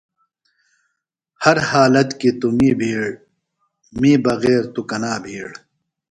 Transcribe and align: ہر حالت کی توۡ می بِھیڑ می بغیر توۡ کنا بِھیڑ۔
ہر 1.43 1.57
حالت 1.69 2.09
کی 2.19 2.29
توۡ 2.39 2.53
می 2.57 2.69
بِھیڑ 2.79 3.05
می 3.99 4.11
بغیر 4.25 4.61
توۡ 4.73 4.85
کنا 4.89 5.13
بِھیڑ۔ 5.23 5.49